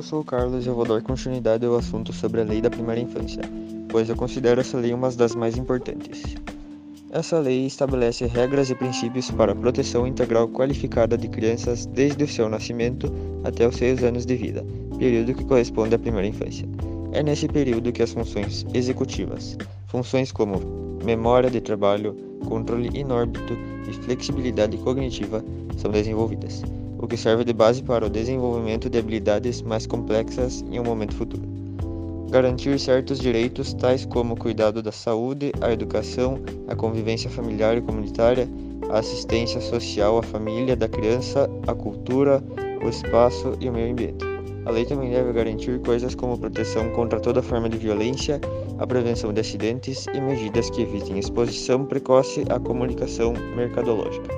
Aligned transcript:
eu 0.00 0.02
sou 0.02 0.20
o 0.20 0.24
Carlos 0.24 0.64
e 0.64 0.68
eu 0.68 0.74
vou 0.74 0.86
dar 0.86 1.02
continuidade 1.02 1.66
ao 1.66 1.76
assunto 1.76 2.10
sobre 2.10 2.40
a 2.40 2.44
lei 2.44 2.62
da 2.62 2.70
primeira 2.70 2.98
infância, 2.98 3.42
pois 3.90 4.08
eu 4.08 4.16
considero 4.16 4.58
essa 4.58 4.78
lei 4.78 4.94
uma 4.94 5.10
das 5.10 5.34
mais 5.34 5.58
importantes. 5.58 6.36
Essa 7.10 7.38
lei 7.38 7.66
estabelece 7.66 8.24
regras 8.24 8.70
e 8.70 8.74
princípios 8.74 9.30
para 9.30 9.52
a 9.52 9.54
proteção 9.54 10.06
integral 10.06 10.48
qualificada 10.48 11.18
de 11.18 11.28
crianças 11.28 11.84
desde 11.84 12.24
o 12.24 12.28
seu 12.28 12.48
nascimento 12.48 13.12
até 13.44 13.68
os 13.68 13.76
seis 13.76 14.02
anos 14.02 14.24
de 14.24 14.36
vida, 14.36 14.64
período 14.98 15.34
que 15.34 15.44
corresponde 15.44 15.94
à 15.94 15.98
primeira 15.98 16.28
infância. 16.28 16.66
É 17.12 17.22
nesse 17.22 17.46
período 17.46 17.92
que 17.92 18.02
as 18.02 18.14
funções 18.14 18.64
executivas, 18.72 19.58
funções 19.86 20.32
como 20.32 20.62
memória 21.04 21.50
de 21.50 21.60
trabalho, 21.60 22.16
controle 22.48 22.88
inórbito 22.98 23.52
e 23.86 23.92
flexibilidade 23.92 24.78
cognitiva, 24.78 25.44
são 25.76 25.90
desenvolvidas 25.90 26.62
o 27.00 27.08
que 27.08 27.16
serve 27.16 27.44
de 27.44 27.52
base 27.52 27.82
para 27.82 28.06
o 28.06 28.10
desenvolvimento 28.10 28.90
de 28.90 28.98
habilidades 28.98 29.62
mais 29.62 29.86
complexas 29.86 30.64
em 30.70 30.78
um 30.78 30.84
momento 30.84 31.14
futuro. 31.14 31.42
Garantir 32.30 32.78
certos 32.78 33.18
direitos, 33.18 33.72
tais 33.74 34.04
como 34.04 34.34
o 34.34 34.36
cuidado 34.36 34.82
da 34.82 34.92
saúde, 34.92 35.52
a 35.60 35.72
educação, 35.72 36.38
a 36.68 36.76
convivência 36.76 37.28
familiar 37.28 37.76
e 37.76 37.80
comunitária, 37.80 38.48
a 38.88 38.98
assistência 38.98 39.60
social 39.60 40.18
à 40.18 40.22
família 40.22 40.76
da 40.76 40.88
criança, 40.88 41.50
a 41.66 41.74
cultura, 41.74 42.42
o 42.84 42.88
espaço 42.88 43.54
e 43.60 43.68
o 43.68 43.72
meio 43.72 43.90
ambiente. 43.92 44.24
A 44.64 44.70
lei 44.70 44.84
também 44.84 45.10
deve 45.10 45.32
garantir 45.32 45.80
coisas 45.80 46.14
como 46.14 46.38
proteção 46.38 46.90
contra 46.90 47.18
toda 47.18 47.42
forma 47.42 47.68
de 47.68 47.78
violência, 47.78 48.40
a 48.78 48.86
prevenção 48.86 49.32
de 49.32 49.40
acidentes 49.40 50.06
e 50.14 50.20
medidas 50.20 50.70
que 50.70 50.82
evitem 50.82 51.18
exposição 51.18 51.84
precoce 51.84 52.44
à 52.48 52.60
comunicação 52.60 53.32
mercadológica. 53.56 54.28